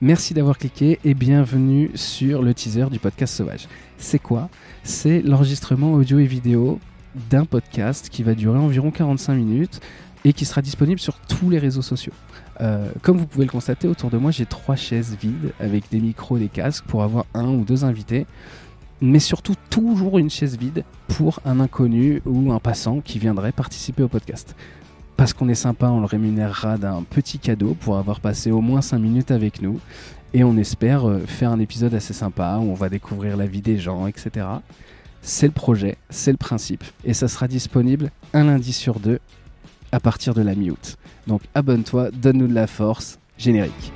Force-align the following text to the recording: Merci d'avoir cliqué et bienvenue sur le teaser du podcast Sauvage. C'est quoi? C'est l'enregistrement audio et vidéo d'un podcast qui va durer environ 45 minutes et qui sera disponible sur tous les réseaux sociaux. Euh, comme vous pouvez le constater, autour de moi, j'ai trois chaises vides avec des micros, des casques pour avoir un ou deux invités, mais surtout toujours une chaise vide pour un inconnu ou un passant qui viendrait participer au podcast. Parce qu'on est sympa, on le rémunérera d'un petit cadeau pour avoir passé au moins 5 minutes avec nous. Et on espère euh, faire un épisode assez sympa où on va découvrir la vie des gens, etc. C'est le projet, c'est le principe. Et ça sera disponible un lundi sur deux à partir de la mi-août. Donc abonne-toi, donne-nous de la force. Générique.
Merci 0.00 0.34
d'avoir 0.34 0.58
cliqué 0.58 0.98
et 1.04 1.14
bienvenue 1.14 1.90
sur 1.94 2.42
le 2.42 2.52
teaser 2.52 2.86
du 2.90 2.98
podcast 2.98 3.34
Sauvage. 3.34 3.68
C'est 3.96 4.18
quoi? 4.18 4.48
C'est 4.82 5.22
l'enregistrement 5.22 5.92
audio 5.92 6.18
et 6.18 6.26
vidéo 6.26 6.80
d'un 7.30 7.44
podcast 7.44 8.08
qui 8.08 8.24
va 8.24 8.34
durer 8.34 8.58
environ 8.58 8.90
45 8.90 9.34
minutes 9.34 9.80
et 10.24 10.32
qui 10.32 10.44
sera 10.46 10.62
disponible 10.62 10.98
sur 10.98 11.14
tous 11.20 11.48
les 11.48 11.60
réseaux 11.60 11.80
sociaux. 11.80 12.12
Euh, 12.60 12.90
comme 13.02 13.18
vous 13.18 13.26
pouvez 13.26 13.44
le 13.44 13.50
constater, 13.50 13.86
autour 13.86 14.10
de 14.10 14.18
moi, 14.18 14.32
j'ai 14.32 14.46
trois 14.46 14.74
chaises 14.74 15.16
vides 15.20 15.52
avec 15.60 15.88
des 15.90 16.00
micros, 16.00 16.38
des 16.38 16.48
casques 16.48 16.84
pour 16.86 17.04
avoir 17.04 17.24
un 17.32 17.48
ou 17.48 17.64
deux 17.64 17.84
invités, 17.84 18.26
mais 19.00 19.20
surtout 19.20 19.54
toujours 19.70 20.18
une 20.18 20.30
chaise 20.30 20.58
vide 20.58 20.82
pour 21.06 21.38
un 21.44 21.60
inconnu 21.60 22.20
ou 22.26 22.52
un 22.52 22.58
passant 22.58 23.00
qui 23.00 23.20
viendrait 23.20 23.52
participer 23.52 24.02
au 24.02 24.08
podcast. 24.08 24.56
Parce 25.16 25.32
qu'on 25.32 25.48
est 25.48 25.54
sympa, 25.54 25.88
on 25.88 26.00
le 26.00 26.06
rémunérera 26.06 26.76
d'un 26.76 27.02
petit 27.02 27.38
cadeau 27.38 27.76
pour 27.78 27.98
avoir 27.98 28.20
passé 28.20 28.50
au 28.50 28.60
moins 28.60 28.82
5 28.82 28.98
minutes 28.98 29.30
avec 29.30 29.62
nous. 29.62 29.78
Et 30.32 30.42
on 30.42 30.56
espère 30.56 31.08
euh, 31.08 31.20
faire 31.26 31.50
un 31.50 31.60
épisode 31.60 31.94
assez 31.94 32.12
sympa 32.12 32.58
où 32.60 32.64
on 32.64 32.74
va 32.74 32.88
découvrir 32.88 33.36
la 33.36 33.46
vie 33.46 33.62
des 33.62 33.78
gens, 33.78 34.08
etc. 34.08 34.46
C'est 35.22 35.46
le 35.46 35.52
projet, 35.52 35.96
c'est 36.10 36.32
le 36.32 36.36
principe. 36.36 36.82
Et 37.04 37.14
ça 37.14 37.28
sera 37.28 37.46
disponible 37.46 38.10
un 38.32 38.44
lundi 38.44 38.72
sur 38.72 38.98
deux 38.98 39.20
à 39.92 40.00
partir 40.00 40.34
de 40.34 40.42
la 40.42 40.56
mi-août. 40.56 40.96
Donc 41.28 41.42
abonne-toi, 41.54 42.10
donne-nous 42.10 42.48
de 42.48 42.54
la 42.54 42.66
force. 42.66 43.20
Générique. 43.38 43.92